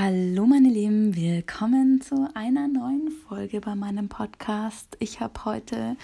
[0.00, 4.96] Hallo meine Lieben, willkommen zu einer neuen Folge bei meinem Podcast.
[5.00, 5.96] Ich habe heute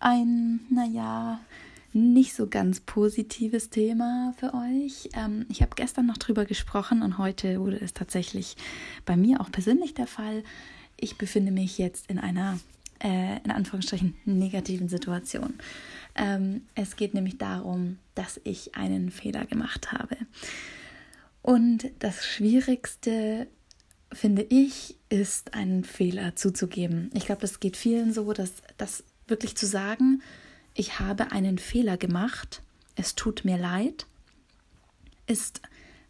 [0.00, 1.40] ein, naja,
[1.92, 5.10] nicht so ganz positives Thema für euch.
[5.12, 8.56] Ähm, ich habe gestern noch drüber gesprochen und heute wurde es tatsächlich
[9.04, 10.42] bei mir auch persönlich der Fall.
[10.96, 12.58] Ich befinde mich jetzt in einer,
[13.00, 15.52] äh, in Anführungsstrichen, negativen Situation.
[16.14, 20.16] Ähm, es geht nämlich darum, dass ich einen Fehler gemacht habe.
[21.44, 23.48] Und das Schwierigste,
[24.10, 27.10] finde ich, ist einen Fehler zuzugeben.
[27.12, 30.22] Ich glaube, das geht vielen so, dass das wirklich zu sagen,
[30.72, 32.62] ich habe einen Fehler gemacht,
[32.96, 34.06] es tut mir leid,
[35.26, 35.60] ist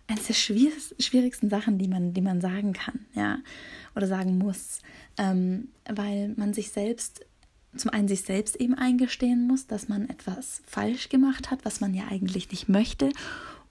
[0.06, 3.38] eines der schwierigsten Sachen, die man, die man sagen kann, ja,
[3.96, 4.82] oder sagen muss,
[5.18, 7.26] ähm, weil man sich selbst,
[7.76, 11.92] zum einen sich selbst eben eingestehen muss, dass man etwas falsch gemacht hat, was man
[11.92, 13.10] ja eigentlich nicht möchte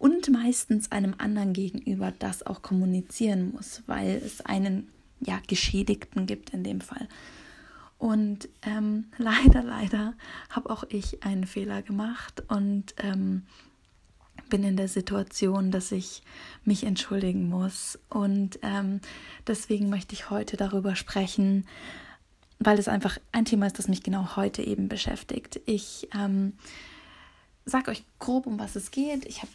[0.04, 4.90] und meistens einem anderen gegenüber das auch kommunizieren muss, weil es einen
[5.22, 7.08] ja Geschädigten gibt in dem Fall.
[8.00, 10.14] Und ähm, leider, leider
[10.50, 13.44] habe auch ich einen Fehler gemacht und ähm,
[14.50, 16.22] bin in der Situation, dass ich
[16.66, 17.98] mich entschuldigen muss.
[18.10, 19.00] Und ähm,
[19.48, 21.66] deswegen möchte ich heute darüber sprechen,
[22.60, 25.62] weil es einfach ein Thema ist, das mich genau heute eben beschäftigt.
[25.66, 26.58] Ich ähm,
[27.64, 29.24] sage euch grob, um was es geht.
[29.24, 29.52] Ich habe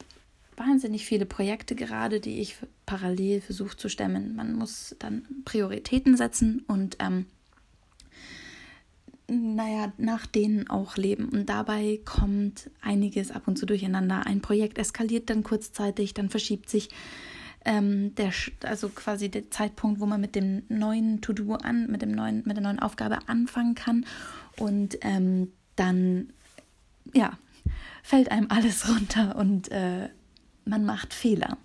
[0.58, 2.56] wahnsinnig viele Projekte gerade, die ich
[2.86, 4.34] parallel versuche zu stemmen.
[4.36, 7.26] Man muss dann Prioritäten setzen und ähm,
[9.28, 11.28] naja, nach denen auch leben.
[11.28, 14.26] Und dabei kommt einiges ab und zu durcheinander.
[14.26, 16.88] Ein Projekt eskaliert dann kurzzeitig, dann verschiebt sich
[17.64, 18.32] ähm, der,
[18.64, 22.56] also quasi der Zeitpunkt, wo man mit dem neuen To-Do an, mit dem neuen, mit
[22.56, 24.06] der neuen Aufgabe anfangen kann.
[24.56, 26.30] Und ähm, dann,
[27.12, 27.38] ja,
[28.02, 30.08] fällt einem alles runter und äh,
[30.68, 31.58] man macht Fehler.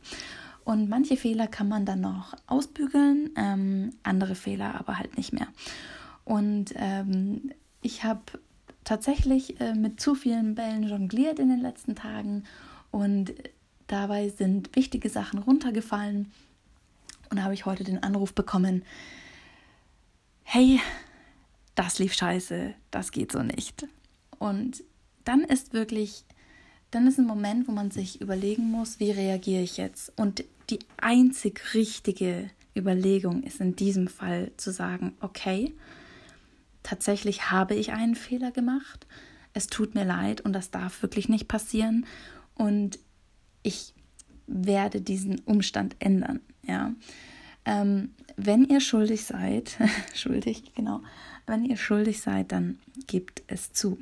[0.63, 5.47] Und manche Fehler kann man dann noch ausbügeln, ähm, andere Fehler aber halt nicht mehr.
[6.23, 8.21] Und ähm, ich habe
[8.85, 12.45] tatsächlich äh, mit zu vielen Bällen jongliert in den letzten Tagen
[12.91, 13.33] und
[13.87, 16.31] dabei sind wichtige Sachen runtergefallen.
[17.29, 18.83] Und habe ich heute den Anruf bekommen,
[20.43, 20.79] hey,
[21.73, 23.87] das lief scheiße, das geht so nicht.
[24.37, 24.83] Und
[25.25, 26.25] dann ist wirklich
[26.93, 30.11] dann ist ein Moment, wo man sich überlegen muss, wie reagiere ich jetzt?
[30.15, 35.73] Und die einzig richtige Überlegung ist in diesem Fall zu sagen, okay,
[36.83, 39.07] tatsächlich habe ich einen Fehler gemacht,
[39.53, 42.05] es tut mir leid und das darf wirklich nicht passieren
[42.55, 42.99] und
[43.63, 43.93] ich
[44.47, 46.93] werde diesen Umstand ändern, ja.
[47.65, 49.77] Ähm, wenn ihr schuldig seid,
[50.13, 51.01] schuldig, genau,
[51.47, 52.77] wenn ihr schuldig seid, dann
[53.07, 53.97] gebt es zu.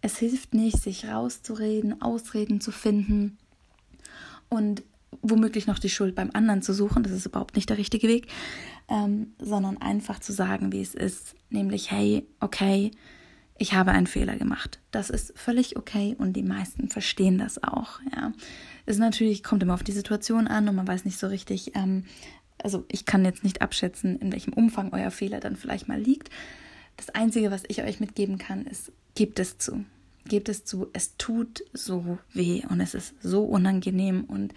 [0.00, 3.38] Es hilft nicht, sich rauszureden, Ausreden zu finden
[4.48, 4.82] und
[5.22, 7.02] womöglich noch die Schuld beim anderen zu suchen.
[7.02, 8.28] Das ist überhaupt nicht der richtige Weg,
[8.88, 11.34] ähm, sondern einfach zu sagen, wie es ist.
[11.50, 12.90] Nämlich, hey, okay,
[13.58, 14.80] ich habe einen Fehler gemacht.
[14.90, 18.00] Das ist völlig okay und die meisten verstehen das auch.
[18.14, 18.32] Ja,
[18.84, 21.74] es natürlich kommt immer auf die Situation an und man weiß nicht so richtig.
[21.74, 22.04] Ähm,
[22.62, 26.30] also ich kann jetzt nicht abschätzen, in welchem Umfang euer Fehler dann vielleicht mal liegt.
[26.96, 29.84] Das Einzige, was ich euch mitgeben kann, ist, gebt es zu
[30.28, 34.54] gebt es zu, es tut so weh und es ist so unangenehm und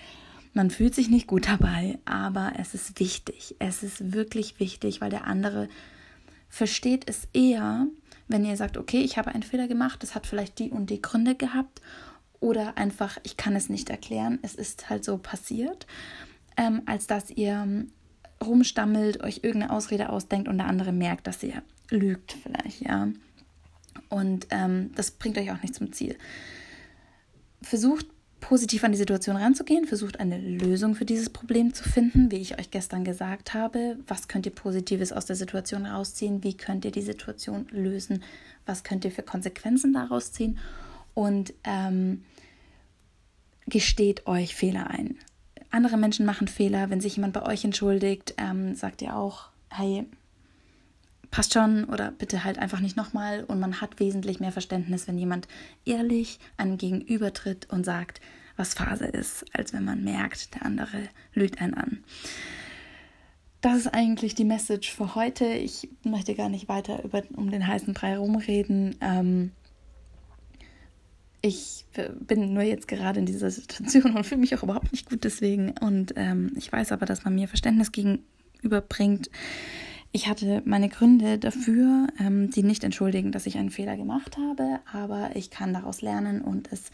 [0.53, 3.55] man fühlt sich nicht gut dabei, aber es ist wichtig.
[3.59, 5.69] Es ist wirklich wichtig, weil der andere
[6.49, 7.85] versteht es eher,
[8.27, 11.01] wenn ihr sagt, okay, ich habe einen Fehler gemacht, das hat vielleicht die und die
[11.01, 11.81] Gründe gehabt
[12.39, 15.85] oder einfach, ich kann es nicht erklären, es ist halt so passiert,
[16.57, 17.85] ähm, als dass ihr
[18.43, 23.09] rumstammelt, euch irgendeine Ausrede ausdenkt und der andere merkt, dass ihr lügt vielleicht, ja.
[24.09, 26.17] Und ähm, das bringt euch auch nicht zum Ziel.
[27.61, 28.07] Versucht
[28.39, 32.57] positiv an die Situation ranzugehen, versucht eine Lösung für dieses Problem zu finden, wie ich
[32.57, 33.97] euch gestern gesagt habe.
[34.07, 36.43] Was könnt ihr Positives aus der Situation rausziehen?
[36.43, 38.23] Wie könnt ihr die Situation lösen?
[38.65, 40.57] Was könnt ihr für Konsequenzen daraus ziehen?
[41.13, 42.23] Und ähm,
[43.67, 45.17] gesteht euch Fehler ein.
[45.71, 46.89] Andere Menschen machen Fehler.
[46.89, 50.05] Wenn sich jemand bei euch entschuldigt, ähm, sagt ihr auch, hey,
[51.31, 53.43] passt schon oder bitte halt einfach nicht nochmal.
[53.43, 55.47] Und man hat wesentlich mehr Verständnis, wenn jemand
[55.85, 58.21] ehrlich einem gegenübertritt und sagt,
[58.55, 62.03] was Phase ist, als wenn man merkt, der andere lügt einen an.
[63.61, 65.45] Das ist eigentlich die Message für heute.
[65.45, 68.95] Ich möchte gar nicht weiter über, um den heißen Brei rumreden.
[69.01, 69.51] Ähm,
[71.41, 71.85] ich
[72.19, 75.73] bin nur jetzt gerade in dieser Situation und fühle mich auch überhaupt nicht gut deswegen.
[75.79, 79.29] Und ähm, ich weiß aber, dass man mir Verständnis gegenüberbringt.
[80.11, 84.79] Ich hatte meine Gründe dafür, ähm, die nicht entschuldigen, dass ich einen Fehler gemacht habe,
[84.91, 86.91] aber ich kann daraus lernen und es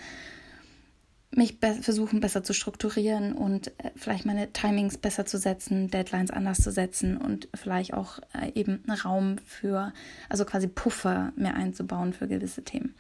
[1.32, 6.32] mich be versuchen besser zu strukturieren und äh, vielleicht meine Timings besser zu setzen, Deadlines
[6.32, 9.94] anders zu setzen und vielleicht auch äh, eben Raum für,
[10.30, 12.96] also quasi Puffer mehr einzubauen für gewisse Themen.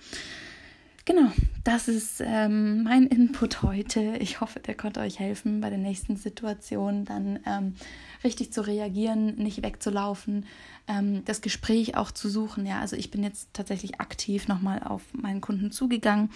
[1.07, 1.31] Genau,
[1.63, 4.18] das ist ähm, mein Input heute.
[4.19, 7.75] Ich hoffe, der konnte euch helfen, bei der nächsten Situation dann ähm,
[8.24, 10.48] richtig zu reagieren, nicht wegzulaufen,
[10.88, 12.66] ähm, das Gespräch auch zu suchen.
[12.66, 16.31] Ja, also ich bin jetzt tatsächlich aktiv nochmal auf meinen Kunden zugegangen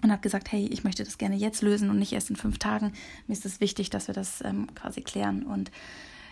[0.00, 2.58] und habe gesagt, hey, ich möchte das gerne jetzt lösen und nicht erst in fünf
[2.58, 2.92] Tagen.
[3.26, 5.72] Mir ist es wichtig, dass wir das ähm, quasi klären und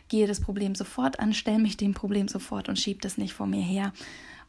[0.07, 3.49] gehe das Problem sofort an, stelle mich dem Problem sofort und schiebe das nicht vor
[3.49, 3.93] mir her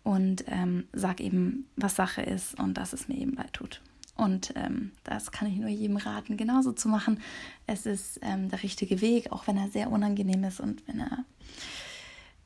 [0.04, 3.82] und ähm, sage eben, was Sache ist und dass es mir eben leid tut.
[4.16, 7.20] Und ähm, das kann ich nur jedem raten, genauso zu machen.
[7.66, 11.26] Es ist ähm, der richtige Weg, auch wenn er sehr unangenehm ist und wenn er,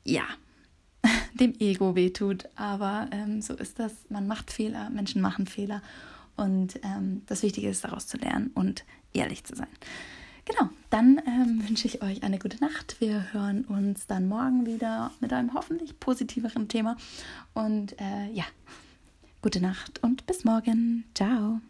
[0.04, 0.24] ja,
[1.34, 2.48] dem Ego wehtut.
[2.54, 3.92] Aber ähm, so ist das.
[4.08, 5.82] Man macht Fehler, Menschen machen Fehler.
[6.36, 9.68] Und ähm, das Wichtige ist, daraus zu lernen und ehrlich zu sein.
[10.44, 12.96] Genau, dann ähm, wünsche ich euch eine gute Nacht.
[13.00, 16.96] Wir hören uns dann morgen wieder mit einem hoffentlich positiveren Thema.
[17.52, 18.44] Und äh, ja,
[19.42, 21.04] gute Nacht und bis morgen.
[21.14, 21.60] Ciao.